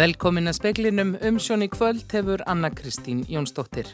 [0.00, 3.90] Velkomin að speklinum umsjón í kvöld hefur Anna Kristín Jónsdóttir.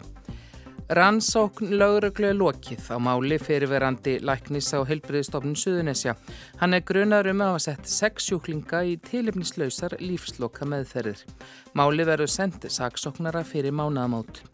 [0.94, 6.14] Rannsókn lögreglu er lokið á máli fyrirverandi læknis á heilbriðstofnun Suðunesja.
[6.60, 11.24] Hann er grunar um að hafa sett sex sjúklinga í tilipnislausar lífsloka meðferðir.
[11.74, 14.44] Máli verður sendt saksóknara fyrir mánaðamót.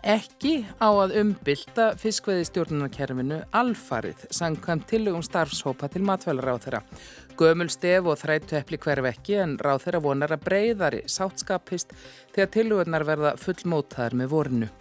[0.00, 6.80] Ekki á að umbylta fiskveðistjórnunarkerfinu alfarið sangkvæmt tilugum starfshópa til matvælar á þeirra.
[7.36, 11.92] Gömul stef og þrættu eppli hverf ekki en ráð þeirra vonar að breyðari sáttskapist
[12.32, 14.72] þegar tilugunar verða fullmótaðar með vorinu.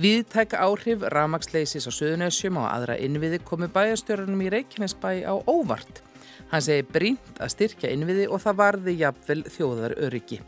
[0.00, 6.00] Viðtæk áhrif ramagsleisis á Suðunessjum og aðra innviði komi bæjastjórnum í Reykjanesbæ á óvart.
[6.48, 10.40] Hann segi brínt að styrkja innviði og það varði jafnvel þjóðar öryggi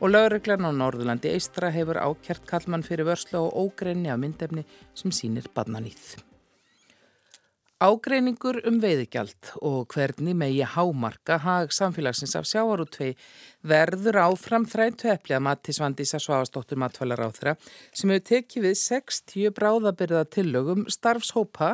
[0.00, 4.64] og lauruglan á Norðurlandi Eistra hefur ákjart kallmann fyrir vörslu og ógreinni af myndefni
[4.96, 6.29] sem sínir badnanýð.
[7.80, 13.14] Ágreiningur um veiðigjald og hvernig megi hámarka hag samfélagsins af sjáarútvei
[13.64, 17.54] verður áfram þrænt höfli að mati Svandísa Svavastóttur matfælar á þeirra
[17.96, 21.70] sem hefur tekið við 60 bráðabyrða tillögum starfshópa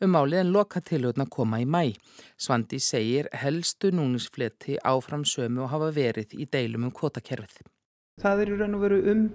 [0.00, 1.92] um álið en loka tillöguna koma í mæ.
[2.40, 7.68] Svandi segir helstu núningsfleti áfram sömu og hafa verið í deilum um kvotakerfið.
[8.24, 9.26] Það er í raun og veru um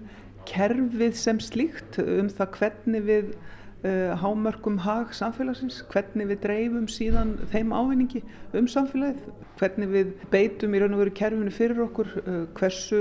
[0.50, 3.30] kerfið sem slíkt, um það hvernig við
[3.84, 8.22] uh, hámörkum hag samfélagsins, hvernig við dreifum síðan þeim ávinningi
[8.56, 9.28] um samfélagið,
[9.60, 13.00] hvernig við beitum í raun og veru kerfinu fyrir okkur, uh, hversu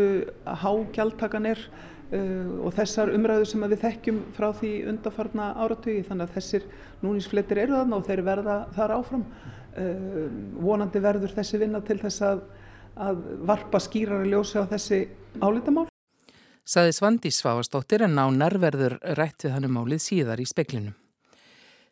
[0.65, 6.37] hágjaldtakan er uh, og þessar umræðu sem við þekkjum frá því undarfarna áratögi, þannig að
[6.39, 6.69] þessir
[7.05, 9.27] núninsfletir eru þarna og þeir verða þar áfram.
[9.75, 12.45] Vonandi verður þessi vinna til þess að
[12.95, 15.03] að varpa skýrari ljósi á þessi
[15.43, 15.87] álitamál.
[16.66, 20.95] Saði Svandi Svavastóttir en nánar verður rætt við hann um málið síðar í speklinum.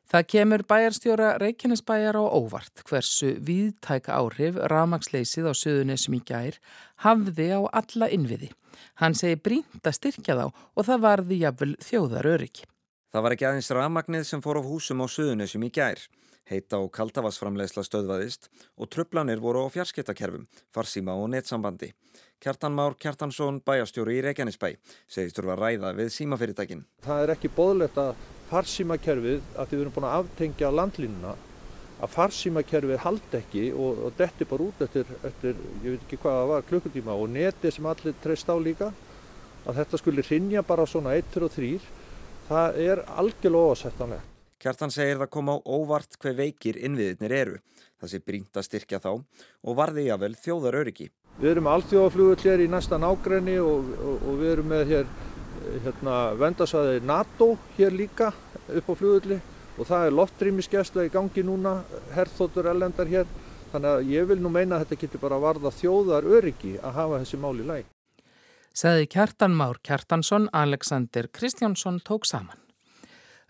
[0.09, 6.57] Það kemur bæjarstjóra Reykjanesbæjar á óvart hversu viðtæk áhrif ramagsleysið á söðunisum í gær
[7.05, 8.49] hafði á alla innviði.
[8.97, 12.65] Hann segi brínt að styrkja þá og það varði jafnvel þjóðar öryggi.
[13.13, 16.01] Það var ekki aðeins ramagnið sem fór á húsum á söðunisum í gær.
[16.49, 20.43] Heita og kaldavarsframlegsla stöðvaðist og tröflanir voru á fjarskiptakerfum,
[20.75, 21.93] farsíma og netsambandi.
[22.43, 24.73] Kjartan Már Kjartansson, bæjastjóri í Reykjanesbæ,
[25.07, 26.81] segist þurfa að ræða við símafyrirtækin.
[27.05, 28.11] Það er ekki bóðlegt að
[28.49, 31.37] farsímakerfið, að því við erum búin að aftengja landlínuna,
[32.03, 36.37] að farsímakerfið haldi ekki og, og detti bara út eftir, eftir, ég veit ekki hvað
[36.41, 38.91] það var, klukkutíma og neti sem allir treyst á líka,
[39.63, 41.73] að þetta skulle rinja bara svona 1, 2 og 3,
[42.51, 44.32] það er algjörlega ósættanlegt.
[44.61, 47.59] Kjartan segir það koma á óvart hver veikir innviðirnir eru.
[47.99, 51.09] Það sé brínt að styrkja þá og varði jável þjóðar öryggi.
[51.39, 55.07] Við erum alþjóðaflugull hér í næsta nágræni og, og, og við erum með hér
[55.85, 58.29] hérna, vendasvæði NATO hér líka
[58.67, 59.39] upp á flugulli
[59.77, 61.79] og það er loftrýmisgesla í gangi núna,
[62.13, 63.29] herþóttur ellendar hér.
[63.73, 67.21] Þannig að ég vil nú meina að þetta getur bara varða þjóðar öryggi að hafa
[67.23, 67.87] þessi mál í læg.
[68.73, 72.62] Saði Kjartan Már Kjartansson, Alexander Kristjánsson tók saman.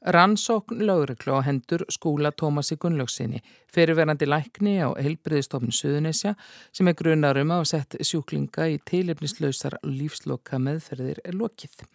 [0.04, 3.40] Rannsókn lögreglu á hendur skúla Tómasi Gunnlaugsinni,
[3.72, 6.34] fyrirverandi lækni á heilbriðistofn Suðunesja
[6.76, 11.88] sem er grunar um að sett sjúklinga í teilefnislausar lífsloka meðferðir er lokið.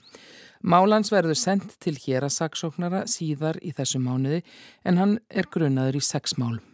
[0.65, 4.41] Málans verður sendt til hér að saksóknara síðar í þessu mánuði
[4.89, 6.65] en hann er grunaður í sex málum.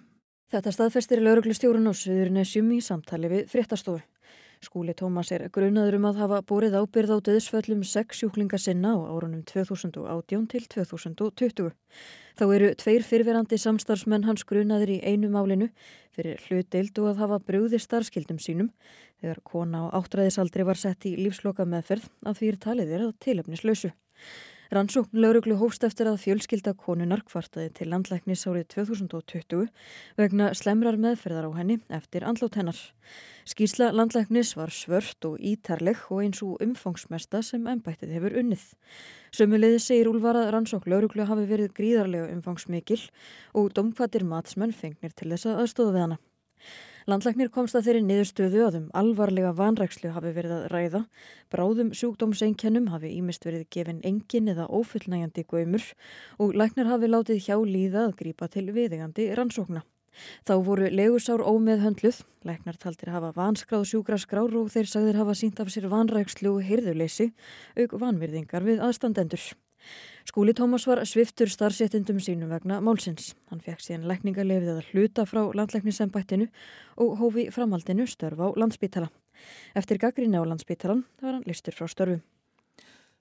[0.54, 4.04] Þetta staðfestir lauruglustjórun á Suðurnesjum í samtali við fréttastofu.
[4.64, 8.98] Skúli Tómas er grunaður um að hafa búrið ábyrð á döðsföllum sex sjúklinga sinna á
[9.12, 11.74] árunum 2018 til 2020.
[12.34, 15.68] Þá eru tveir fyrverandi samstarfsmenn hans grunaður í einu málinu
[16.16, 18.72] fyrir hlutdeild og að hafa brúði starfskildum sínum
[19.20, 23.14] þegar kona á áttræðisaldri var sett í lífsloka meðferð að því er talið er að
[23.26, 23.92] tilöfnislausu.
[24.72, 29.66] Rannsókn lauruglu hófst eftir að fjölskylda konunar kvartaði til landlæknis árið 2020
[30.16, 32.78] vegna slemrar meðferðar á henni eftir andlót hennar.
[33.44, 38.64] Skýrsla landlæknis var svört og ítarleg og eins og umfangsmesta sem ennbættið hefur unnið.
[39.36, 43.02] Sömuleiði segir Úlvar að rannsókn lauruglu hafi verið gríðarlega umfangsmikil
[43.52, 46.20] og domkvatir matsmenn fengnir til þess að aðstóða við hana.
[47.04, 51.00] Landlæknir komst að þeirri niðurstöðu að um alvarlega vanrækslu hafi verið að ræða.
[51.52, 55.84] Bráðum sjúkdómseinkennum hafi ímist verið gefin engin eða ofullnægjandi göymur
[56.40, 59.84] og læknir hafi látið hjá líða að grípa til viðegandi rannsókna.
[60.48, 65.36] Þá voru legusár ómið höndluð, læknar taldir hafa vanskráð sjúkra skrár og þeir sagðir hafa
[65.36, 67.34] sínt af sér vanrækslu og heyrðuleysi,
[67.76, 69.44] auk vanvirðingar við aðstandendur.
[70.24, 73.34] Skúli Tómas var sviftur starfséttindum sínum vegna málsins.
[73.52, 76.48] Hann fekk síðan lækningarlefið að hluta frá landlæknisembættinu
[76.96, 79.10] og hófi framhaldinu störf á landsbítala.
[79.76, 82.22] Eftir gaggrinni á landsbítalan var hann listur frá störfu.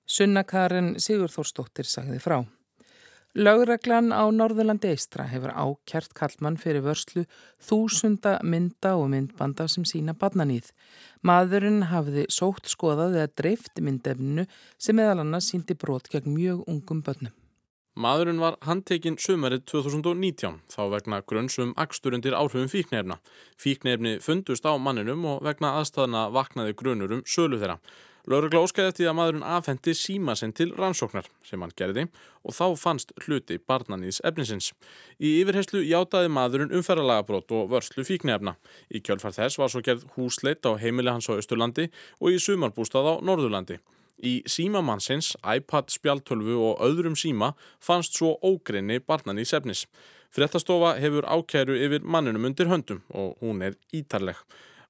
[0.08, 2.40] Sunna Karin Sigurþórsdóttir sagði frá.
[3.34, 7.24] Lögreglan á Norðurlandi Eistra hefur ákjert kallmann fyrir vörslu
[7.58, 10.68] þúsunda mynda og myndbanda sem sína badnanýð.
[11.26, 14.46] Maðurinn hafði sótt skoðað eða dreift myndefninu
[14.78, 17.34] sem meðal annars síndi brot gegn mjög ungum börnum.
[17.98, 23.18] Maðurinn var handtekinn sömarið 2019 þá vegna grunnsum akstur undir áhrifum fíknefna.
[23.58, 27.82] Fíknefni fundust á manninum og vegna aðstæðana vaknaði grunur um sölu þeirra.
[28.24, 32.06] Lörgla óskæði eftir að maðurinn afhendi síma sinn til rannsóknar sem hann gerði
[32.48, 34.70] og þá fannst hluti barnanýðs efninsins.
[35.20, 38.56] Í yfirherslu játaði maðurinn umferralagabrót og vörslu fíknefna.
[38.88, 41.90] Í kjölfar þess var svo gerð húsleitt á heimili hans á Östurlandi
[42.24, 43.82] og í sumarbústað á Norðurlandi.
[44.24, 47.52] Í símamannsins, iPad, spjaltölfu og öðrum síma
[47.84, 49.88] fannst svo ógreinni barnanýðs efnis.
[50.32, 54.40] Frettastofa hefur ákæru yfir manninum undir höndum og hún er ítarleg.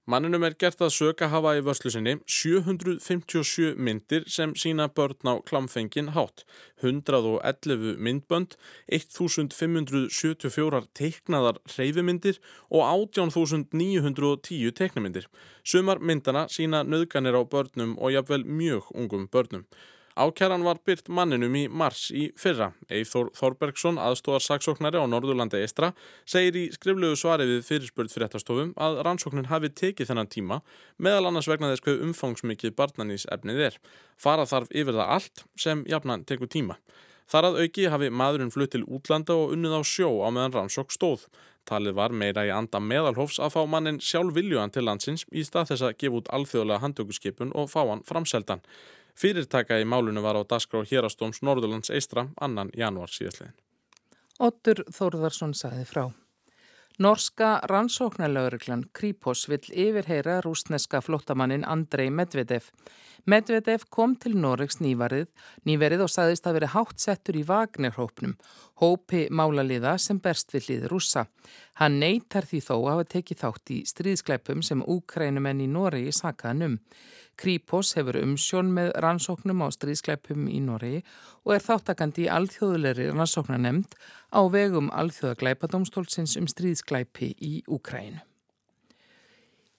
[0.04, 5.40] Manninum er gert að söka hafa í vörslu sinni 757 myndir sem sína börn á
[5.48, 6.44] klamfengin hátt,
[6.84, 8.58] 111 myndbönd,
[8.92, 12.36] 1574 teiknaðar reyfimyndir
[12.68, 12.84] og
[13.16, 15.32] 18.910 teiknumyndir.
[15.64, 19.64] Sumar myndana sína nöðganir á börnum og jafnvel mjög ungum börnum.
[20.13, 22.68] Ákjæran var byrt manninum í mars í fyrra.
[22.94, 25.89] Eithor Þorbergsson, aðstóðar saksóknari á Norðurlanda Eistra,
[26.30, 30.60] segir í skriflegu svari við fyrirspurt fyrirtastofum að rannsóknin hafi tekið þennan tíma
[31.01, 33.80] meðal annars vegna þess hvað umfangsmikið barnanís efnið er.
[34.21, 36.77] Fara þarf yfir það allt sem jafnan tekur tíma.
[37.25, 40.94] Þar að auki hafi maðurinn flutt til útlanda og unnið á sjó á meðan rannsók
[40.94, 41.25] stóð.
[41.66, 45.71] Talið var meira í anda meðalhófs að fá mannin sjálf viljuan til landsins í stað
[45.71, 48.62] þess að gefa út alþjóðlega handtökuskipun og fá hann framseldan.
[49.19, 53.56] Fyrirtaka í málunu var á Dasgrá Hérastóms Norðurlands Eistra annan januar síðastlegin.
[54.42, 56.07] Ottur Þórðarsson saði frá.
[57.01, 62.68] Norska rannsóknarlauriklan Kripos vill yfirheyra rúsneska flottamannin Andrei Medvedev.
[63.25, 65.25] Medvedev kom til Noregs nývarið,
[65.66, 68.36] nýverið og saðist að veri hátt settur í Vagnerhópnum,
[68.81, 71.25] hópi málaliða sem berst við hlið rússa.
[71.80, 76.68] Hann neytar því þó að hafa tekið þátt í stríðskleipum sem úkrænumenn í Noregi sakaðan
[76.68, 76.75] um.
[77.40, 81.02] Kripos hefur umsjón með rannsóknum á stríðskleipum í Noregi
[81.46, 83.98] og er þáttakandi í alþjóðulegri rannsóknanemnd
[84.34, 88.22] á vegum alþjóðagleipadómstólsins um stríðskleipi í Úkrænu.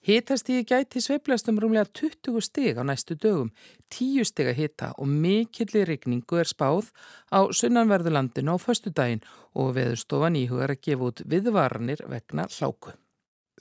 [0.05, 3.47] Hitastígi gæti sveiblast um rúmlega 20 stig á næstu dögum,
[3.89, 6.91] 10 stig að hita og mikillir rigningu er spáð
[7.33, 9.25] á sunnanverðulandinu á föstu daginn
[9.57, 12.93] og veðurstofan íhugar að gefa út viðvaranir vegna hláku.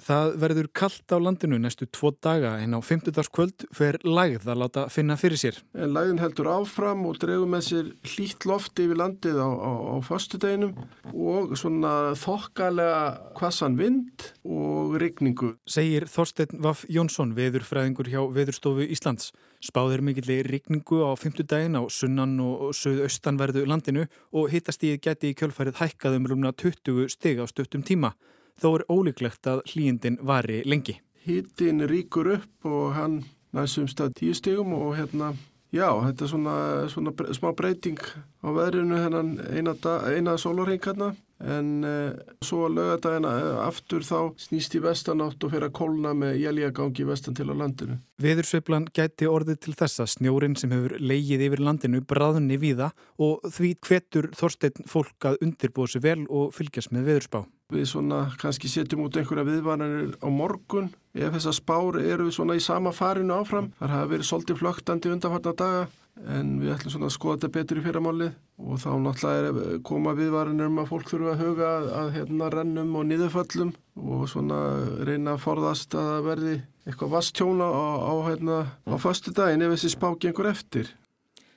[0.02, 3.14] Það verður kallt á landinu næstu tvo daga en á 50.
[3.31, 5.61] kvöld fer lægð að láta finna fyrir sér.
[5.70, 9.96] En lægðin heldur áfram og drefur með sér hlýtt lofti yfir landið á, á, á
[10.02, 10.75] fastudeginum
[11.14, 15.55] og svona þokkalega kvassan vind og rigningu.
[15.70, 19.31] Segir Þorstein Vaff Jónsson, veðurfræðingur hjá Veðurstofu Íslands.
[19.62, 25.38] Spáðir mikillir rigningu á 50 daginn á sunnan og söðaustanverðu landinu og hitastíð geti í
[25.38, 28.17] kjölfærið hækkað um rúmna 20 stig á stuttum tíma
[28.61, 30.99] þó er ólíklegt að hlýjendin vari lengi.
[31.25, 33.23] Híttin ríkur upp og hann
[33.56, 35.33] næsum stað tíu stegum og hérna,
[35.73, 36.56] já, þetta er svona,
[36.93, 38.01] svona smá breyting
[38.45, 39.77] á veðrinu hennan eina,
[40.11, 42.12] eina sólurring hérna en uh,
[42.45, 47.06] svo að lögadagina uh, aftur þá snýst í vestanátt og fyrir að kolna með jæljagangi
[47.09, 47.99] vestan til á landinu.
[48.23, 53.75] Veðursveiflan gæti orðið til þessa snjórin sem hefur leigið yfir landinu bráðunni víða og því
[53.85, 57.44] hvetur Þorstein fólk að undirbúa sér vel og fylgjast með veðurspá.
[57.73, 62.56] Við svona kannski setjum út einhverja viðvaranir á morgun ef þessar spár eru við svona
[62.59, 63.71] í sama farinu áfram.
[63.79, 65.87] Það hafa verið svolítið flögtandi undanfarnar daga
[66.31, 70.13] en við ætlum svona að skoða þetta betur í fyrramálið og þá náttúrulega er koma
[70.19, 73.73] viðvaranir um að fólk þurfa að huga að, að hérna rennum og niðurföllum
[74.13, 74.61] og svona
[75.09, 76.55] reyna að forðast að verði
[76.85, 80.93] eitthvað vastjóna á, á, hérna, á fastu daginn ef þessi spáki einhver eftir.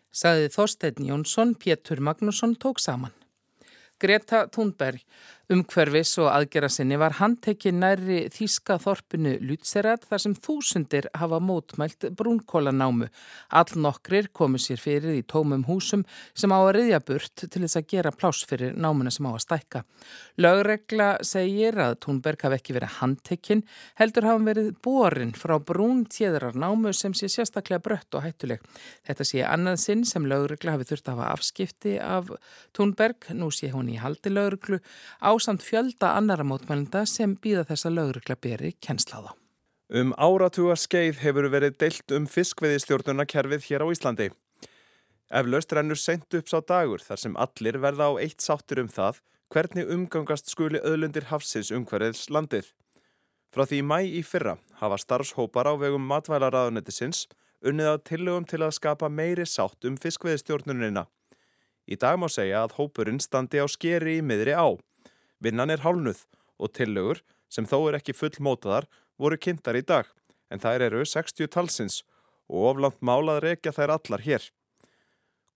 [0.09, 3.13] Saði Þorstein Jónsson, Pétur Magnússon tók saman.
[4.01, 5.01] Greta Thunberg
[5.47, 12.03] Umhverfis og aðgera sinni var handtekinn næri þýska þorpinu Lutzerat þar sem þúsundir hafa mótmælt
[12.19, 13.07] brúnkólanámu.
[13.55, 16.03] All nokkrir komu sér fyrir í tómum húsum
[16.35, 19.45] sem á að riðja burt til þess að gera pláss fyrir námuna sem á að
[19.45, 19.83] stækka.
[20.43, 23.63] Lögregla segir að Thunberg hafi ekki verið handtekinn,
[24.03, 28.59] heldur hafa verið borin frá brún tjeðrar námu sem sé sérstaklega brött og hættuleg.
[29.07, 32.35] Þetta sé annað sinn sem lögregla hafi þurft að hafa afskipti af
[32.75, 34.83] Thunberg, nú sé hún í haldi lögreglu
[35.23, 39.35] á ásamt fjölda annara mótmælenda sem býða þessa lögregla beri kennsláða.
[39.93, 44.27] Um áratuga skeið hefur verið deilt um fiskveiðistjórnunarkerfið hér á Íslandi.
[45.29, 49.21] Eflaust rennur sent upp sá dagur þar sem allir verða á eitt sáttur um það
[49.53, 52.73] hvernig umgangast skuli öðlundir hafsins umhverfiðs landið.
[53.53, 57.27] Frá því mæ í fyrra hafa starfshópar á vegum matvælaráðunetisins
[57.63, 61.05] unnið á tillögum til að skapa meiri sátt um fiskveiðistjórnunina.
[61.87, 64.75] Í dag má segja að hópurinn standi á skeri í miðri á.
[65.43, 66.23] Vinnan er hálnuð
[66.57, 70.07] og tillögur, sem þó er ekki full mótaðar, voru kynntar í dag,
[70.49, 72.01] en þær eru 60 talsins
[72.47, 74.43] og oflant málað reykja þær allar hér.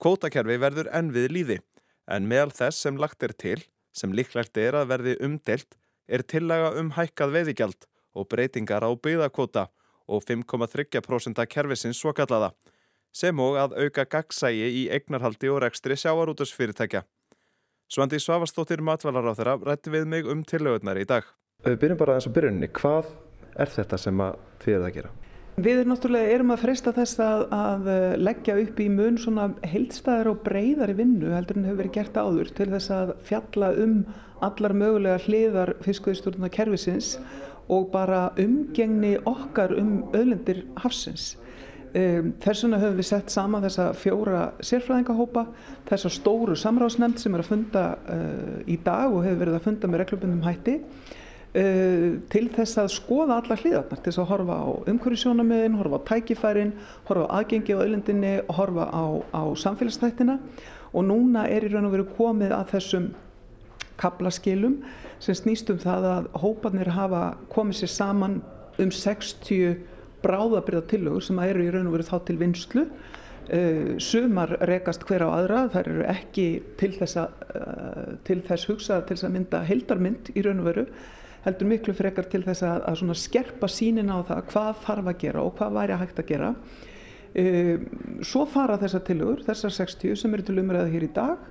[0.02, 1.58] Kvótakerfi verður enn við líði,
[2.06, 3.60] en meðal þess sem lagt er til,
[3.92, 5.76] sem líklegt er að verði umdelt,
[6.08, 7.86] er tillaga um hækkað veiðigjald
[8.18, 9.68] og breytingar á byggðakvóta
[10.10, 12.52] og 5,3% kerfisins svokallaða,
[13.12, 17.04] sem og að auka gagsægi í eignarhaldi og rekstri sjávarútusfyrirtækja.
[17.92, 18.80] Svandi Svavastóttir
[19.36, 21.26] þeirra rætti við mig um tillögurnar í dag.
[21.66, 22.68] Við byrjum bara aðeins á byrjunni.
[22.78, 23.10] Hvað
[23.60, 24.22] er þetta sem
[24.62, 25.10] þið erum að gera?
[25.66, 30.30] Við erum náttúrulega erum að freysta þess að, að leggja upp í mun svona heildstæðar
[30.30, 33.98] og breyðari vinnu heldur en hefur verið gert áður til þess að fjalla um
[34.48, 37.18] allar mögulega hliðar fiskveðstjórnuna kervisins
[37.68, 41.34] og bara umgengni okkar um öðlendir hafsins.
[41.92, 45.42] Þess vegna höfum við sett saman þessa fjóra sérfræðingahópa,
[45.90, 49.90] þessa stóru samráðsnefnd sem er að funda uh, í dag og hefur verið að funda
[49.92, 54.68] með reglubundum hætti uh, til þess að skoða alla hliðarnar, til þess að horfa á
[54.94, 56.72] umhverjusjónamiðin, horfa á tækifærin,
[57.10, 59.04] horfa á aðgengi á öllendinni og horfa á,
[59.36, 60.40] á samfélagsþættina.
[60.96, 63.12] Og núna er í raun og veru komið að þessum
[64.00, 64.80] kaplaskilum
[65.22, 67.22] sem snýst um það að hópanir hafa
[67.52, 68.40] komið sér saman
[68.80, 69.91] um 60
[70.22, 72.86] bráðabriða tillögur sem eru í raun og veru þá til vinslu.
[73.52, 76.46] Uh, sumar rekast hver á aðra, þær eru ekki
[76.78, 80.68] til þess, að, uh, til þess hugsað til þess að mynda heldarmynd í raun og
[80.68, 80.84] veru,
[81.42, 85.42] heldur miklu frekar til þess að, að skerpa sínin á það hvað þarf að gera
[85.42, 86.52] og hvað væri að hægt að gera.
[87.32, 87.74] Uh,
[88.22, 91.50] svo fara þessar tillögur, þessar 60 sem eru til umræða hér í dag,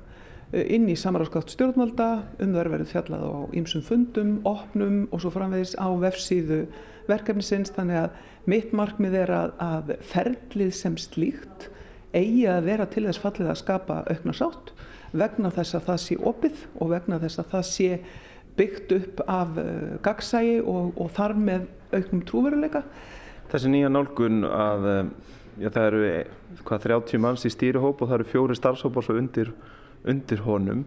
[0.51, 2.07] inn í samaráðskátt stjórnvalda,
[2.43, 6.65] um þar verið fjallað á ýmsum fundum, opnum og svo framvegis á vefsíðu
[7.10, 8.17] verkefnisins þannig að
[8.51, 11.70] mitt markmið er að, að ferlið sem slíkt
[12.12, 14.74] eigi að vera til þess fallið að skapa aukna sátt
[15.12, 17.89] vegna þess að það sé opið og vegna þess að það sé
[18.60, 19.67] byggt upp af uh,
[20.03, 22.81] gagsægi og, og þar með auknum trúveruleika.
[23.51, 24.88] Þessi nýja nálgun að
[25.60, 26.01] já, það eru
[26.63, 29.51] hvað, 30 manns í stýrihóp og það eru fjóri starfshópar svo undir
[30.08, 30.86] undir honum.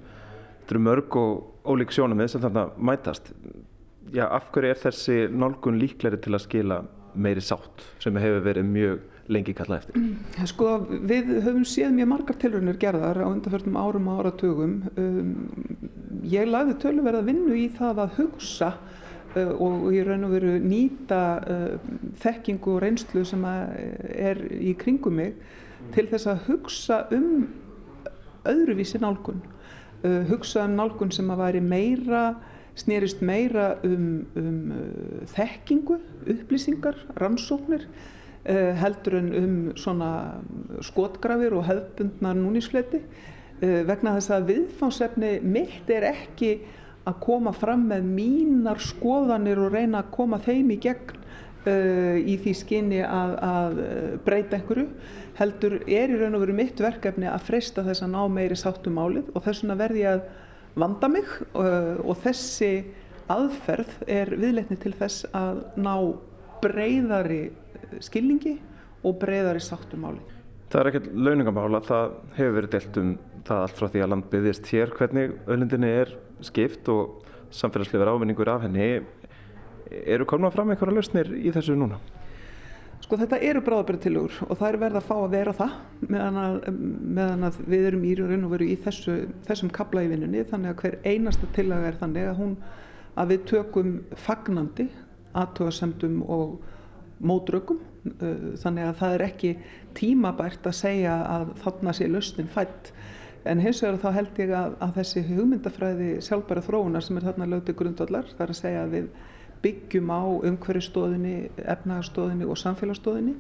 [0.62, 3.30] Þetta eru mörg og ólík sjónamið sem þarna mætast.
[4.12, 6.82] Já, af hverju er þessi nálgun líkleri til að skila
[7.14, 10.00] meiri sátt sem hefur verið mjög lengi kallað eftir?
[10.00, 10.72] Mm, sko,
[11.08, 14.74] við höfum séð mjög margar tilröðnir gerðar á undanförnum árum og áratugum.
[15.00, 15.32] Um,
[16.28, 21.22] ég lagði töluverða vinnu í það að hugsa uh, og í raun og veru nýta
[21.40, 21.90] uh,
[22.22, 25.38] þekkingu og reynslu sem er í kringum mig
[25.94, 27.46] til þess að hugsa um
[28.48, 29.40] öðruvísi nálgun.
[30.04, 32.26] Uh, hugsa um nálgun sem að væri meira,
[32.78, 35.98] snýrist meira um, um uh, þekkingu,
[36.34, 40.10] upplýsingar, rannsóknir, uh, heldur en um svona
[40.84, 43.02] skotgrafir og hefðbundnar núnísfleti.
[43.62, 46.56] Uh, vegna þess að viðfánsefni mitt er ekki
[47.04, 51.18] að koma fram með mínar skoðanir og reyna að koma þeim í gegn
[51.68, 53.84] uh, í því skinni að, að
[54.24, 54.88] breyta einhverju
[55.38, 58.98] heldur er í raun og veru mitt verkefni að freysta þess að ná meiri sáttum
[58.98, 60.26] málið og þess vegna verði ég að
[60.78, 62.70] vanda mig uh, og þessi
[63.30, 65.94] aðferð er viðleitni til þess að ná
[66.64, 67.42] breyðari
[68.04, 68.56] skilningi
[69.04, 70.32] og breyðari sáttum málið.
[70.72, 73.10] Það er ekkert launingamála, það hefur verið delt um
[73.44, 76.14] það allt frá því að land byggðist hér hvernig öllindinni er
[76.44, 78.88] skipt og samfélagslegar ávinningur af henni.
[79.94, 82.00] Eru komnað fram einhverja lausnir í þessu núna?
[83.04, 85.72] Sko þetta eru bráðabæri og það er verið að fá að vera það
[86.08, 86.54] meðan að,
[87.18, 90.44] meðan að við erum í raun og veru í þessu, þessum kabla í vinnunni.
[90.48, 92.54] Þannig að hver einasta tillaga er þannig að, hún,
[93.20, 93.90] að við tökum
[94.24, 94.86] fagnandi
[95.36, 96.54] aðtöðasemdum og
[97.20, 97.82] mótrökum.
[98.62, 99.52] Þannig að það er ekki
[100.00, 102.94] tímabært að segja að þarna sé lausnin fætt
[103.44, 107.48] en hins vegar þá held ég að, að þessi hugmyndafræði sjálfbæra þróunar sem er þarna
[107.52, 109.08] lögti grundvallar það er að segja að við
[109.64, 113.34] byggjum á umhverfistóðinni, efnagastóðinni og samfélagstóðinni.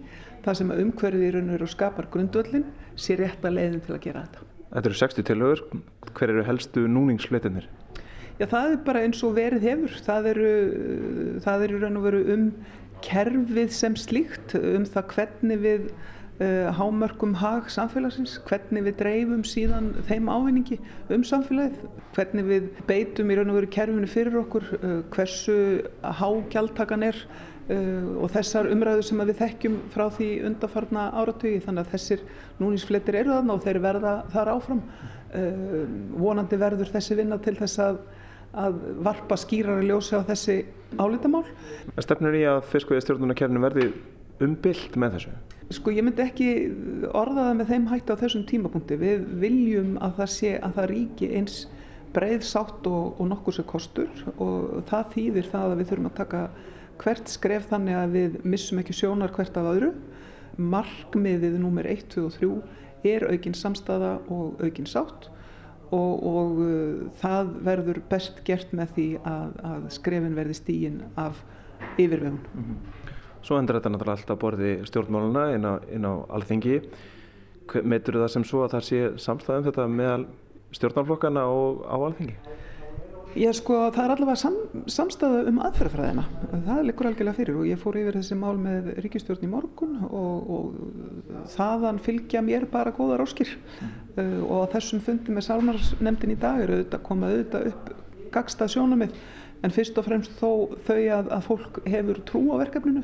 [0.44, 2.66] Það sem umhverfið í raun og veru skapar grundvöldin
[2.96, 4.48] sé rétt að leiðin til að gera þetta.
[4.74, 5.64] Þetta eru 60 tilhauður.
[6.14, 7.68] Hver eru helstu núningsfletinir?
[8.40, 10.00] Já, það er bara eins og verið hefur.
[10.08, 10.54] Það eru,
[11.44, 12.48] það eru raun og veru um
[13.04, 15.88] kerfið sem slíkt, um það hvernig við
[16.40, 20.80] hámörkum hag samfélagsins, hvernig við dreifum síðan þeim ávinningi
[21.14, 21.84] um samfélagið,
[22.16, 25.56] hvernig við beitum í raun og veru kerfinu fyrir okkur, uh, hversu
[26.02, 31.94] hágjaldtakan er uh, og þessar umræðu sem við þekkjum frá því undarfarna áratögi þannig að
[31.94, 32.26] þessir
[32.58, 34.82] núninsfletir eru þarna og þeir verða þar áfram.
[36.14, 37.96] Vonandi verður þessi vinna til þess að
[38.54, 40.60] að varpa skýrari ljósi á þessi
[40.94, 41.42] álitamál.
[41.98, 43.88] Stefnir í að fiskveiðistjórnuna verði
[44.42, 45.34] umbylt með þessu?
[45.72, 46.48] Sko ég myndi ekki
[47.16, 48.98] orða það með þeim hætti á þessum tímapunkti.
[49.00, 51.56] Við viljum að það sé að það ríki eins
[52.14, 56.18] breið sátt og, og nokkur sem kostur og það þýðir það að við þurfum að
[56.20, 56.42] taka
[57.02, 59.92] hvert skref þannig að við missum ekki sjónar hvert af öðru.
[60.54, 65.30] Markmiðið nummer 1, 2 og 3 er aukinn samstaða og aukinn sátt
[65.94, 71.42] og, og uh, það verður best gert með því að, að skrefin verði stígin af
[71.98, 72.40] yfirvegun.
[72.54, 73.13] Mm -hmm.
[73.44, 76.78] Svo endur þetta náttúrulega alltaf borði stjórnmáluna inn á, inn á alþingi.
[77.84, 80.22] Meitur það sem svo að það sé samstæðum þetta meðal
[80.76, 82.38] stjórnmálflokkana á alþingi?
[83.34, 84.56] Já sko það er allavega sam,
[84.94, 86.24] samstæða um aðferðfræðina.
[86.52, 90.52] Það likur algjörlega fyrir og ég fór yfir þessi mál með ríkistjórn í morgun og,
[90.54, 93.90] og þaðan fylgja mér bara góðar óskir mm.
[94.14, 97.90] uh, og þessum fundi með sálnarsnemdin í dag eru auðvitað komað auðvitað upp
[98.38, 99.18] gagstað sjónamið
[99.64, 103.02] en fyrst og fremst þó þau að, að fólk hefur trú á verkefninu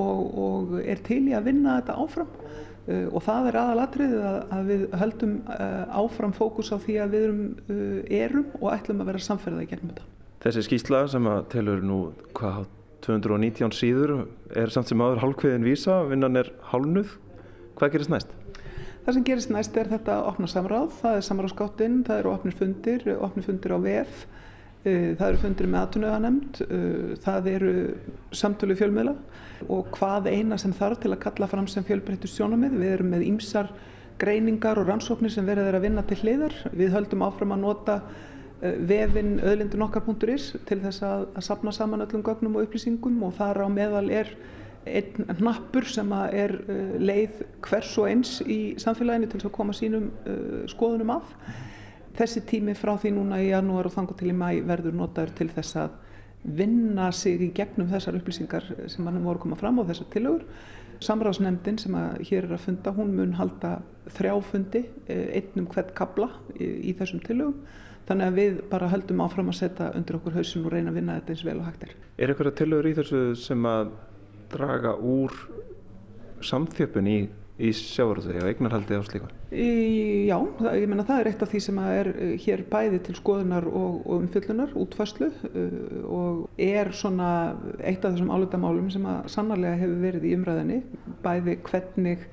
[0.00, 4.38] og, og er til í að vinna þetta áfram uh, og það er aðalatrið að,
[4.56, 9.02] að við höldum uh, áfram fókus á því að við erum, uh, erum og ætlum
[9.04, 10.08] að vera samferðað í gegnum þetta.
[10.44, 12.00] Þessi skýsla sem að telur nú
[12.36, 12.66] hvað
[13.04, 14.14] 219 síður
[14.56, 17.18] er samt sem aður hálfkviðin vísa, vinnan er hálnuð.
[17.76, 18.32] Hvað gerist næst?
[19.04, 22.54] Það sem gerist næst er þetta að opna samráð, það er samráðskáttinn, það eru opnir
[22.56, 24.22] fundir, opnir fundir á VF
[24.84, 27.72] það eru fundir með aðtunöðanemnd, eh, það eru
[28.36, 29.14] samtölu fjölmiðla
[29.72, 32.76] og hvað eina sem þarf til að kalla fram sem fjölbreyttu sjónamið.
[32.82, 33.70] Við erum með ýmsar
[34.20, 36.52] greiningar og rannsóknir sem verður að vinna til hliðar.
[36.76, 38.02] Við höldum áfram að nota
[38.60, 43.64] eh, vefin öðlindunokkar.is til þess að, að sapna saman öllum gögnum og upplýsingum og þar
[43.64, 44.36] á meðal er
[44.84, 46.52] einn hnappur sem er
[47.00, 50.10] leið hvers og eins í samfélaginu til að koma sínum
[50.68, 51.30] skoðunum af.
[52.14, 55.48] Þessi tími frá því núna í janúar og þangu til í mæ verður notaður til
[55.50, 55.96] þess að
[56.44, 60.44] vinna sig í gegnum þessar upplýsingar sem mannum voru að koma fram á þessar tilögur.
[61.02, 61.96] Samráðsnefndin sem
[62.28, 63.80] hér er að funda, hún mun halda
[64.14, 67.58] þrjáfundi, eh, einnum hvert kabla í, í þessum tilögum.
[68.06, 71.18] Þannig að við bara höldum áfram að setja undir okkur hausin og reyna að vinna
[71.18, 71.94] þetta eins vel og hægt er.
[72.18, 73.94] Er eitthvað tilögur í þessu sem að
[74.52, 75.32] draga úr
[76.44, 77.18] samþjöpun í
[77.54, 79.28] í sjávarútvegi og eignarhaldi á slíku?
[79.54, 83.14] Já, það, ég menna það er eitt af því sem er eh, hér bæði til
[83.18, 85.76] skoðunar og, og umfyllunar, útfæslu uh,
[86.10, 87.28] og er svona
[87.78, 90.80] eitt af þessum álutamálum sem að sannarlega hefur verið í umræðinni,
[91.22, 92.26] bæði hvernig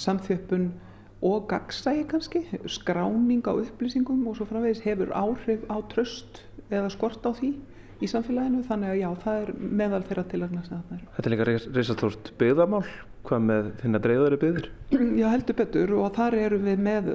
[0.00, 0.70] samþjöppun
[1.24, 7.24] og gagsægi kannski, skráning á upplýsingum og svo framvegis hefur áhrif á tröst eða skort
[7.28, 7.52] á því
[8.02, 11.08] í samfélaginu þannig að já, það er meðal þeirra tilagna sem það er.
[11.16, 11.46] Þetta er líka
[11.78, 12.84] reysastórt byggðamál,
[13.28, 14.70] hvað með þinn að dreyðari byggðir?
[15.20, 17.10] Já, heldur betur og þar erum við með,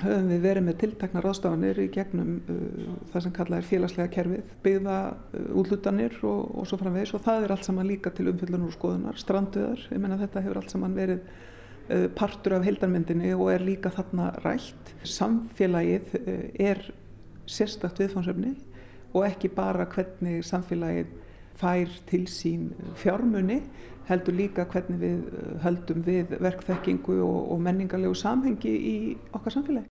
[0.00, 4.52] höfum við verið með tiltakna ráðstafanir í gegnum uh, það sem kallað er félagslega kerfið,
[4.64, 8.70] byggða uh, útlutanir og, og svo framvegis og það er allt saman líka til umfyllunar
[8.70, 13.52] og skoðunar, stranduðar, ég menna þetta hefur allt saman verið uh, partur af heildarmyndinni og
[13.54, 14.94] er líka þarna rætt.
[15.06, 16.38] Samfélagið uh,
[16.72, 16.86] er
[17.44, 18.56] sérstakt viðfánsefni
[19.14, 21.12] og ekki bara hvernig samfélagið
[21.54, 23.60] fær til sín fjármunni
[24.08, 28.96] heldur líka hvernig við uh, höldum við verkþekkingu og, og menningarlegu samhengi í
[29.32, 29.88] okkar samfélagi.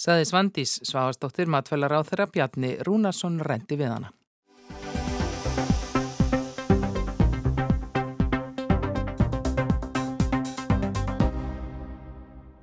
[0.00, 4.12] Saði Svandís Svavastóttir matfælar á þeirra Bjarni Rúnarsson rendi við hana.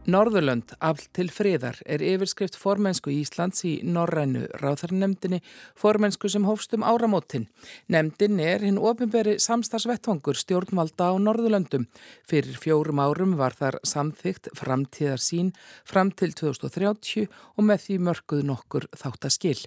[0.07, 5.41] Norðurlönd, allt til friðar, er yfirskrift formensku Íslands í Norrænu ráðarnemdini,
[5.75, 7.49] formensku sem hófstum áramótin.
[7.91, 11.89] Nemdin er hinn ofinberi samstagsvettvangur stjórnvalda á Norðurlöndum.
[12.23, 15.51] Fyrir fjórum árum var þar samþygt framtíðar sín
[15.83, 19.59] fram til 2030 og með því mörguð nokkur þáttaskil.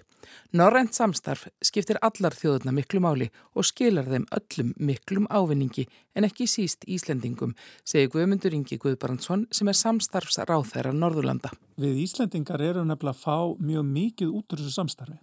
[0.57, 6.47] Norrænt samstarf skiptir allar þjóðuna miklu máli og skilar þeim öllum miklum ávinningi en ekki
[6.49, 7.53] síst Íslendingum,
[7.87, 11.53] segir Guðmundur Ingi Guðbrandsson sem er samstarfsráð þeirra Norðurlanda.
[11.79, 15.19] Við Íslendingar erum nefnilega að fá mjög mikið út úr þessu samstarfi.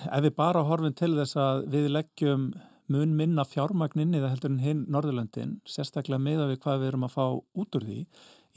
[0.00, 2.50] Ef við bara horfum til þess að við leggjum
[2.90, 7.24] mun minna fjármagninni það heldur hinn Norðurlandin, sérstaklega meða við hvað við erum að fá
[7.62, 8.00] út úr því,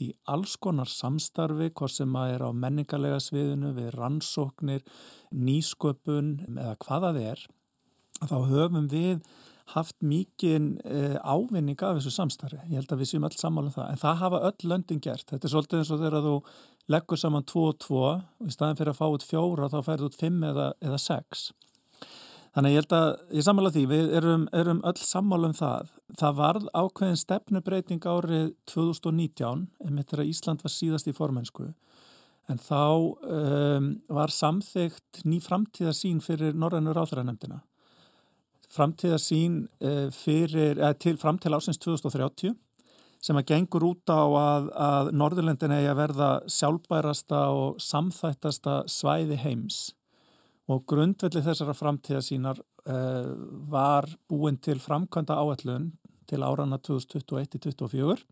[0.02, 4.82] í alls konar samstarfi, hvort sem að er á menningarlega sviðinu, við rannsóknir,
[5.30, 7.44] nýsköpun eða hvaða þið er,
[8.24, 9.20] þá höfum við
[9.72, 12.60] haft mikið eh, ávinning af þessu samstarfi.
[12.68, 13.90] Ég held að við séum öll sammála um það.
[13.90, 15.26] En það hafa öll löndin gert.
[15.30, 16.34] Þetta er svolítið eins og þegar þú
[16.92, 20.10] leggur saman 2 og 2 og í staðin fyrir að fá út fjóra þá færðu
[20.10, 21.46] út 5 eða, eða 6.
[22.54, 25.88] Þannig ég held að, ég sammála því, við erum, erum öll sammála um það.
[26.20, 31.72] Það varð ákveðin stefnubreiting árið 2019, einmitt þegar Ísland var síðast í formensku,
[32.46, 37.64] en þá um, var samþygt ný framtíðasín fyrir Norrænur áþræðanemdina.
[38.74, 42.54] Framtíðasín uh, fyrir, eða til framtíð ásins 2030
[43.24, 49.38] sem að gengur út á að, að Norðurlöndin eigi að verða sjálfbærasta og samþættasta svæði
[49.40, 49.78] heims
[50.68, 53.32] og grundvelli þessara framtíðasínar uh,
[53.70, 55.92] var búin til framkvæmda áallun
[56.28, 58.22] til árana 2021-2024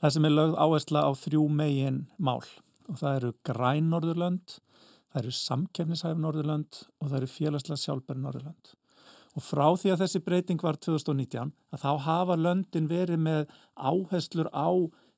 [0.00, 2.44] þar sem er lögð áhersla á þrjú megin mál
[2.86, 4.58] og það eru græn Norðurlönd,
[5.10, 8.74] það eru samkefnishæf Norðurlönd og það eru félagslega sjálfbæri Norðurlönd.
[9.36, 14.48] Og frá því að þessi breyting var 2019 að þá hafa löndin verið með áherslur
[14.56, 14.72] á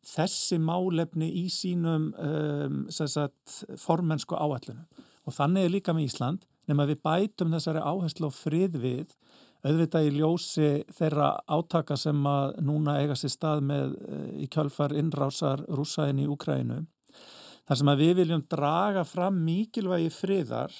[0.09, 4.87] þessi málefni í sínum um, sagt, formensku áallunum.
[5.29, 9.15] Og þannig er líka með Ísland nema við bætum þessari áherslu á frið við
[9.67, 13.97] auðvitað í ljósi þeirra átaka sem að núna eiga sér stað með
[14.39, 16.85] í kjálfar innrásar rúsaðin í Úkrænu.
[17.69, 20.77] Þar sem að við viljum draga fram mikilvægi friðar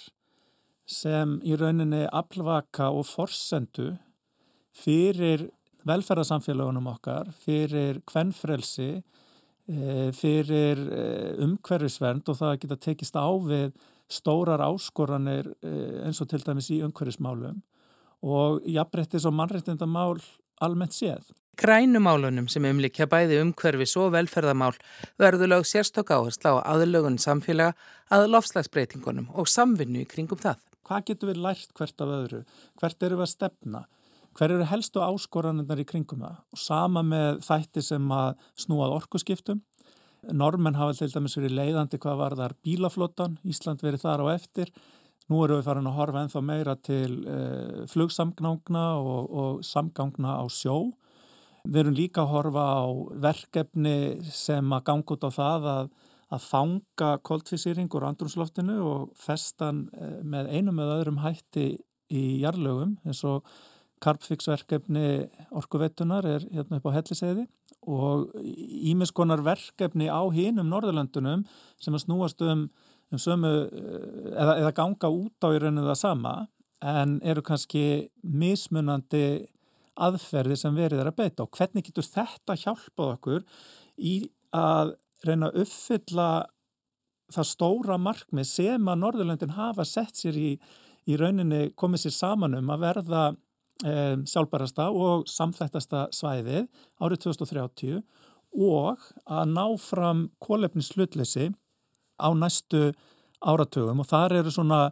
[0.89, 3.93] sem í rauninni aflvaka og forsendu
[4.79, 5.49] fyrir
[5.89, 9.03] velferðarsamfélagunum okkar, fyrir kvennfrelsi,
[10.17, 10.81] fyrir
[11.45, 13.75] umhverfisvernd og það að geta tekist á við
[14.09, 15.51] stórar áskoranir
[16.07, 17.61] eins og til dæmis í umhverfismálum
[18.25, 20.17] og jafnbrettis og mannrettindamál
[20.65, 21.29] almennt séð.
[21.59, 24.77] Grænumálunum sem umlikja bæði umhverfis og velferðamál
[25.19, 27.75] verður lög sérstokk áhersla á aðlögun samfélaga
[28.15, 30.63] að lofslagsbreytingunum og samvinnu í kringum það.
[30.89, 32.43] Hvað getur við lært hvert af öðru?
[32.81, 33.81] Hvert eru við að stefna?
[34.39, 36.39] Hver eru helstu áskoranirnar í kringum það?
[36.55, 39.61] Og sama með þætti sem að snúað orkuskiptum.
[40.33, 44.73] Normen hafa til dæmis verið leiðandi hvað var þar bílaflottan, Ísland verið þar á eftir.
[45.29, 50.45] Nú eru við farin að horfa ennþá meira til uh, flugsamgangna og, og samgangna á
[50.49, 50.79] sjó.
[51.69, 52.87] Við erum líka að horfa á
[53.29, 53.99] verkefni
[54.33, 55.91] sem að ganga út á það að,
[56.35, 59.87] að fanga koldfísýring úr andrumsloftinu og festan
[60.23, 61.71] með einum eða öðrum hætti
[62.13, 63.47] í jarlögum eins og
[64.05, 67.47] karpfíksverkefni orkuvettunar er hérna upp á helliseiði
[67.89, 71.45] og ímiskonar verkefni á hínum Norðurlandunum
[71.81, 72.69] sem að snúast um,
[73.11, 73.51] um sömu
[74.37, 76.35] eða, eða ganga út á í rauninu það sama
[76.85, 77.85] en eru kannski
[78.23, 79.49] mismunandi
[79.99, 81.45] aðferði sem verið er að beita.
[81.45, 83.47] Og hvernig getur þetta hjálpað okkur
[83.99, 84.15] í
[84.55, 84.95] að
[85.27, 86.29] reyna að uppfylla
[87.35, 90.53] það stóra markmið sem að Norðurlöndin hafa sett sér í,
[91.09, 93.25] í rauninni komið sér saman um að verða
[93.85, 93.93] e,
[94.31, 96.67] sjálfbærasta og samþættasta svæðið
[97.03, 98.01] árið 2030
[98.65, 101.51] og að ná fram kólefnis hlutleysi
[102.17, 102.89] á næstu
[103.45, 104.83] áratugum og þar eru svona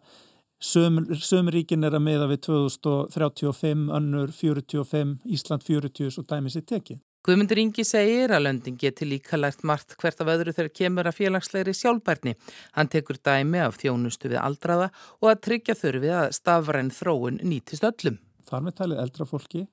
[0.56, 6.96] Sum ríkin er að meða við 2035, önnur 45, Ísland 40 og dæmis í teki.
[7.26, 11.16] Guðmundur Ingi segir að löndin geti líka lært margt hvert af öðru þegar kemur að
[11.16, 12.36] félagslegri sjálfbærni.
[12.76, 17.82] Hann tekur dæmi af þjónustu við aldraða og að tryggja þurfi að stafræn þróun nýtist
[17.88, 18.20] öllum.
[18.46, 19.64] Þar með talið eldra fólki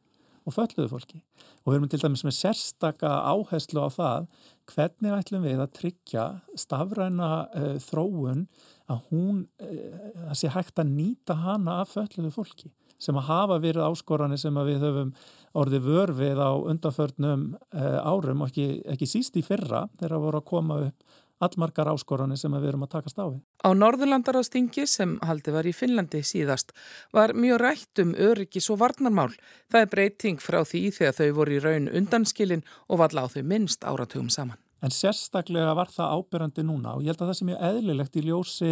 [0.50, 1.22] og fölluðu fólki.
[1.62, 4.26] Og við erum til dæmis með sérstaka áherslu á það
[4.74, 8.48] hvernig ætlum við að tryggja stafræna uh, þróun
[8.90, 13.60] að hún, uh, að sé hægt að nýta hana af fölluðu fólki sem að hafa
[13.64, 15.12] verið áskoranir sem við höfum
[15.54, 20.42] orðið vörfið á undanförnum uh, árum og ekki, ekki síst í fyrra þegar að voru
[20.42, 23.40] að koma upp allmargar áskoranir sem við erum að takast á við.
[23.64, 26.74] Á Norðurlandarástingi sem haldi var í Finnlandi síðast
[27.16, 29.32] var mjög rætt um öryggis og varnarmál.
[29.72, 33.42] Það er breyting frá því þegar þau voru í raun undanskilin og valla á þau
[33.50, 34.60] minnst áratugum saman.
[34.84, 38.26] En sérstaklega var það ábyrrandi núna og ég held að það sem er eðlilegt í
[38.28, 38.72] ljósi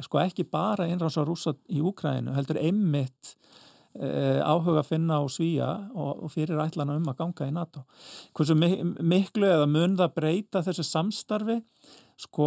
[0.00, 3.36] sko ekki bara innráðs á rúsa í Úkrænu heldur einmitt
[3.92, 7.82] Uh, áhuga að finna á svíja og, og fyrir ætlana um að ganga í NATO.
[8.32, 11.58] Hversu miklu eða mun það breyta þessu samstarfi?
[12.16, 12.46] Sko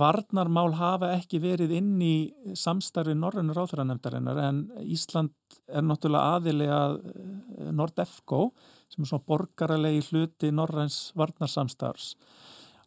[0.00, 2.14] varnarmál hafa ekki verið inn í
[2.56, 8.46] samstarfi Norrönnur áþræðanemdarinnar en Ísland er náttúrulega aðilega eh, Nordefco
[8.88, 12.14] sem er svona borgaralegi hluti Norræns varnarsamstars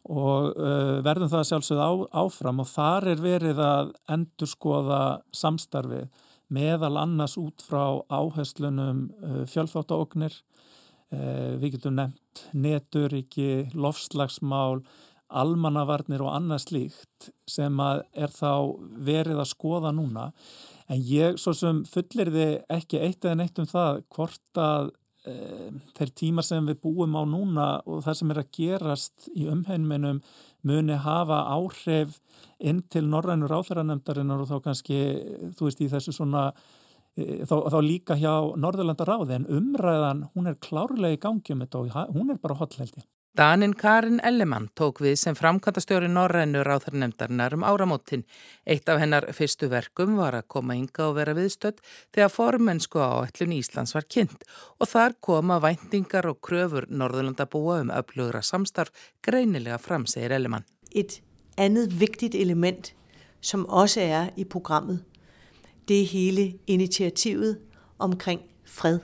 [0.04, 1.92] og uh, verðum það sjálfsögð á,
[2.24, 5.00] áfram og þar er verið að endur skoða
[5.32, 6.10] samstarfið
[6.52, 10.36] meðal annars út frá áherslunum uh, fjölþáttaóknir,
[11.14, 14.82] uh, við getum nefnt neturiki, lofslagsmál,
[15.34, 20.28] almannavarnir og annað slíkt sem er þá verið að skoða núna.
[20.92, 24.92] En ég svo sem fullir þið ekki eitt eða neitt um það hvort að
[25.24, 30.20] þeir tímar sem við búum á núna og það sem er að gerast í umheiminum
[30.68, 32.18] muni hafa áhrif
[32.60, 34.98] inn til norrænur áþæranemdarinnar og þá kannski,
[35.56, 36.44] þú veist, í þessu svona
[37.16, 41.64] e, þá, þá líka hjá Norðurlanda ráði en umræðan, hún er klárlega í gangi um
[41.64, 43.04] þetta og hún er bara hotlheldi.
[43.36, 48.22] Danin Karin Ellemann tók við sem framkvæmtastjóri Norrænu ráþarnemdarinnar um áramótin.
[48.62, 51.80] Eitt af hennar fyrstu verkum var að koma ynga og vera viðstödd
[52.14, 54.46] þegar formensku áætlun Íslands var kynnt
[54.78, 58.94] og þar koma væntingar og kröfur Norðurlandabúa um öflugra samstarf
[59.26, 60.62] greinilega fram, segir Ellemann.
[60.94, 61.18] Et
[61.58, 62.92] andet vigtigt element
[63.40, 65.02] som også er i programmet,
[65.88, 67.58] det er hele initiativet
[67.98, 69.00] omkring fred.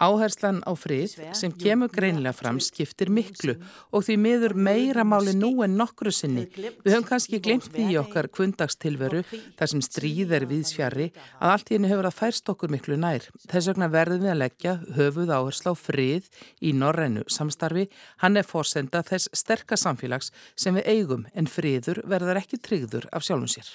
[0.00, 3.54] Áherslan á frið sem kemur greinlega fram skiptir miklu
[3.92, 6.46] og því miður meira máli nú en nokkru sinni.
[6.56, 9.22] Við höfum kannski glemt því í okkar kvöndagstilveru
[9.58, 13.28] þar sem stríð er viðsfjari að allt henni hefur að færst okkur miklu nær.
[13.44, 16.30] Þess vegna verðum við að leggja höfuð áhersla á frið
[16.64, 17.88] í norrænu samstarfi.
[18.24, 23.28] Hann er fórsenda þess sterkast samfélags sem við eigum en friður verður ekki tryggður af
[23.28, 23.74] sjálfum sér.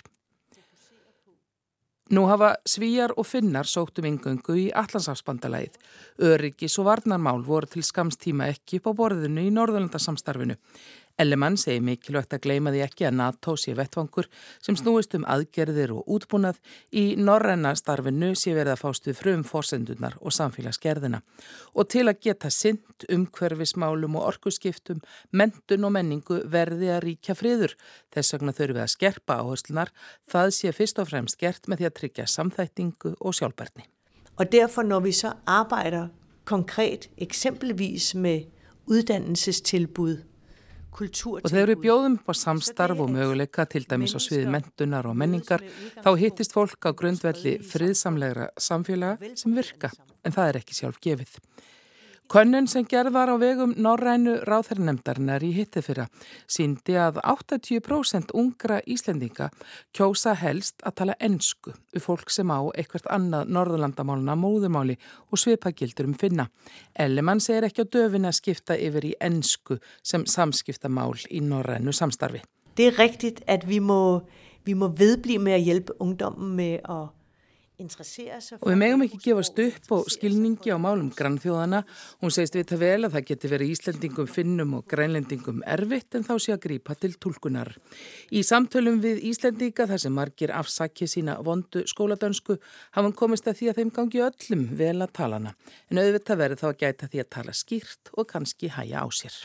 [2.10, 5.76] Nú hafa svíjar og finnar sóttum yngöngu í Allandsafsbandalæð.
[6.26, 10.56] Öryggis og varnarmál voru til skamstíma ekki upp á borðinu í Norðurlandarsamstarfinu.
[11.20, 14.30] Ellemann segir mikilvægt að gleima því ekki að NATO sé vettvangur
[14.64, 16.60] sem snúist um aðgerðir og útbúnað
[16.96, 21.22] í norræna starfinu sé verið að fástu frum fórsendunar og samfélagsgerðina
[21.74, 25.02] og til að geta synd um hverfismálum og orkuskiptum,
[25.32, 27.76] mentun og menningu verði að ríkja friður.
[28.14, 29.92] Þess vegna þurfum við að skerpa áherslunar,
[30.30, 33.88] það sé fyrst og fremst gert með því að tryggja samþættingu og sjálfbærni.
[34.40, 36.10] Og derfor når vi så arbejder
[36.48, 38.48] konkret eksempelvis med
[38.90, 40.24] uddannelsestilbud
[40.90, 45.16] Og þegar við bjóðum upp á samstarf og möguleika til dæmis á sviði mentunar og
[45.16, 45.64] menningar
[46.02, 49.92] þá hittist fólk á grundvelli friðsamlegra samfélaga sem virka.
[50.26, 51.36] en það er ekki sjálf gefið.
[52.30, 56.04] Könnun sem gerð var á vegum Norrænu ráþærnemdarinnar í hitti fyrra
[56.46, 59.48] síndi að 80% ungra Íslendinga
[59.98, 65.00] kjósa helst að tala ennsku við fólk sem á eitthvert annað norðurlandamáluna móðumáli
[65.34, 66.52] og svipagildur um finna.
[66.94, 72.44] Ellemann segir ekki á döfin að skipta yfir í ennsku sem samskiptamál í Norrænu samstarfi.
[72.78, 74.22] Det er riktigt at vi må,
[74.70, 77.08] vi må vedblive með að hjálpa ungdommen með að
[77.80, 81.84] Og við megum ekki gefast upp og skilningi á málum grannþjóðana.
[82.20, 86.26] Hún segist við það vel að það geti verið Íslandingum, Finnum og Grænlendingum erfitt en
[86.28, 87.72] þá sé að grípa til tólkunar.
[88.36, 92.58] Í samtölum við Íslandinga þar sem margir afsakki sína vondu skóladönsku
[92.98, 95.56] hafum komist að því að þeim gangi öllum vel að talana.
[95.88, 99.40] En auðvitað verið þá að gæta því að tala skýrt og kannski hæja á sér.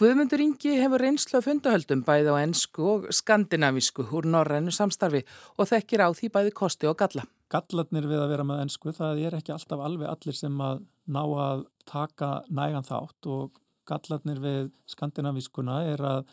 [0.00, 5.20] Guðmundur Ingi hefur reynslu af fundahöldum bæði á ennsku og skandinavísku úr norrænu samstarfi
[5.60, 7.26] og þekkir á því bæði kosti og galla.
[7.52, 10.80] Gallarnir við að vera með ennsku, það er ekki alltaf alveg allir sem að
[11.12, 16.24] ná að taka nægan þátt og gallarnir við skandinavískuna er að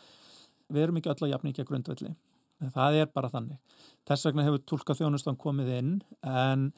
[0.72, 2.14] við erum ekki öll að jafna ekki að grundvelli.
[2.72, 3.60] Það er bara þannig.
[4.08, 5.92] Þess vegna hefur tólka þjónustan komið inn
[6.24, 6.70] en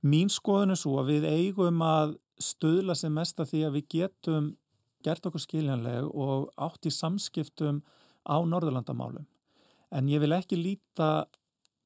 [0.00, 3.88] mín skoðun er svo að við eigum að stöðla sem mest að því að við
[3.98, 4.52] getum
[5.04, 7.82] gert okkur skiljanleg og átt í samskiptum
[8.26, 9.26] á Norðurlandamálum.
[9.92, 11.26] En ég vil ekki líta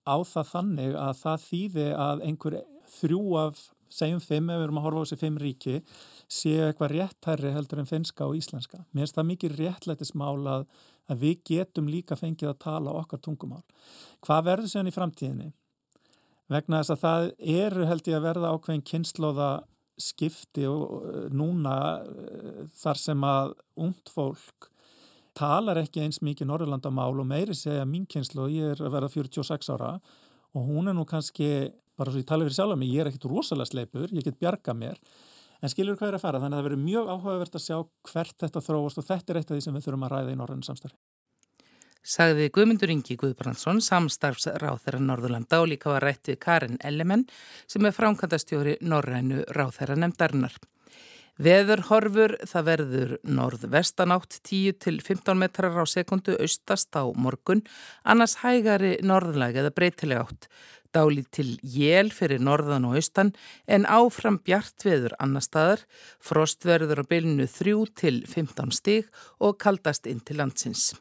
[0.07, 2.59] á það þannig að það þýði að einhver
[2.97, 5.77] þrjú af, segjum fimm, ef við erum að horfa á þessi fimm ríki,
[6.31, 8.85] séu eitthvað réttherri heldur en finska og íslenska.
[8.93, 10.67] Mér finnst það mikið réttlætismál að,
[11.11, 13.63] að við getum líka fengið að tala okkar tungumál.
[14.27, 15.49] Hvað verður séðan í framtíðinni?
[16.51, 19.51] Vegna þess að það eru held ég að verða ákveðin kynnslóða
[20.01, 23.55] skipti og eh, núna eh, þar sem að
[23.87, 24.71] ungt fólk
[25.37, 29.11] talar ekki eins mikið Norrlandamál og meiri segja mín kynslu og ég er að vera
[29.13, 29.97] 46 ára
[30.57, 33.29] og hún er nú kannski, bara svo ég tala fyrir sjálf mig, ég er ekkit
[33.29, 35.01] rosalega sleipur, ég get bjarga mér
[35.61, 37.77] en skilur hvað er að fara, þannig að það verður mjög áhugavert að sjá
[38.13, 40.41] hvert þetta þróast og þetta er eitt af því sem við þurfum að ræða í
[40.41, 41.06] Norrlandu samstarfi
[42.07, 47.27] sagði Guðmundur Ingi Guðbrandsson, samstarfsráð þeirra Norðurlanda og líka var rætt við Karin Ellemenn
[47.67, 50.55] sem er framkvæmdastjóri Norrænu ráð þeirra nefndarinnar.
[51.43, 57.61] Veðurhorfur það verður norð-vestanátt 10-15 metrar á sekundu austast á morgun,
[58.09, 60.49] annars hægari norðlæg eða breytileg átt.
[60.97, 63.35] Dáli til jél fyrir norðan og austan
[63.69, 65.83] en áfram bjart veður annar staðar,
[66.25, 70.95] frostverður á bylnu 3-15 stig og kaldast inn til landsins.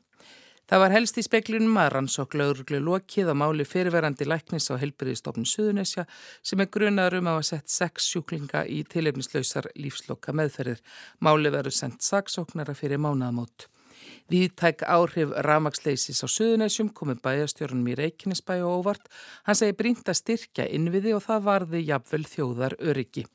[0.66, 5.46] Það var helst í speklinum að rannsók lauruglu lokið á máli fyrirverandi læknis á helbriðistofnun
[5.46, 6.08] Suðunesja
[6.42, 10.82] sem er grunaður um að hafa sett sex sjúklinga í tilefnislausar lífsloka meðferðir.
[11.22, 13.68] Máli verður sendt saksóknara fyrir mánaðamót.
[14.34, 19.06] Viðtæk áhrif ramagsleysis á Suðunesjum komið bæjastjórnum í Reykjanesbæ og óvart.
[19.46, 23.28] Hann segi brínt að styrkja innviði og það varði jafnvel þjóðar öryggi.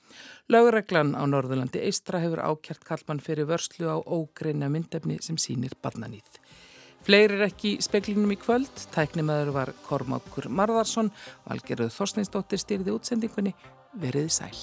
[0.51, 6.40] Laugreglan á Norðurlandi Eistra hefur ákjart kallmann fyrir vörslu á ógreina myndefni sem sínir barnanýð.
[7.01, 11.09] Fleirir ekki speklinum í kvöld, tæknimaður var Kormákur Marðarsson,
[11.49, 13.55] Valgeröð Þorsteinsdóttir styrði útsendingunni,
[14.03, 14.55] veriði sæl.